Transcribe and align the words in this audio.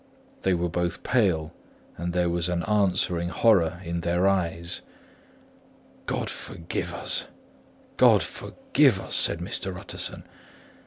They 0.41 0.55
were 0.55 0.67
both 0.67 1.03
pale; 1.03 1.53
and 1.95 2.11
there 2.11 2.27
was 2.27 2.49
an 2.49 2.63
answering 2.63 3.29
horror 3.29 3.79
in 3.85 4.01
their 4.01 4.25
eyes. 4.27 4.81
"God 6.07 6.27
forgive 6.27 6.91
us, 6.91 7.27
God 7.97 8.23
forgive 8.23 8.99
us," 8.99 9.13
said 9.15 9.37
Mr. 9.37 9.77
Utterson. 9.77 10.23